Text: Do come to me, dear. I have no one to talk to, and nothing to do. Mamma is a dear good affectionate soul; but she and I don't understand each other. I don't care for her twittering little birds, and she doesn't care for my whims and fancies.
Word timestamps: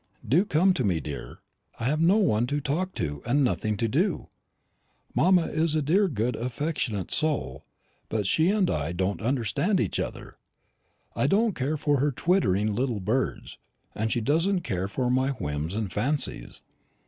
Do 0.27 0.45
come 0.45 0.73
to 0.73 0.83
me, 0.83 0.99
dear. 0.99 1.41
I 1.79 1.83
have 1.83 2.01
no 2.01 2.17
one 2.17 2.47
to 2.47 2.59
talk 2.59 2.95
to, 2.95 3.21
and 3.23 3.43
nothing 3.43 3.77
to 3.77 3.87
do. 3.87 4.29
Mamma 5.13 5.45
is 5.45 5.75
a 5.75 5.81
dear 5.83 6.07
good 6.07 6.35
affectionate 6.35 7.11
soul; 7.11 7.65
but 8.09 8.25
she 8.25 8.49
and 8.49 8.67
I 8.71 8.93
don't 8.93 9.21
understand 9.21 9.79
each 9.79 9.99
other. 9.99 10.37
I 11.15 11.27
don't 11.27 11.53
care 11.53 11.77
for 11.77 11.99
her 11.99 12.11
twittering 12.11 12.73
little 12.73 12.99
birds, 12.99 13.59
and 13.93 14.11
she 14.11 14.21
doesn't 14.21 14.61
care 14.61 14.87
for 14.87 15.11
my 15.11 15.33
whims 15.33 15.75
and 15.75 15.93
fancies. 15.93 16.63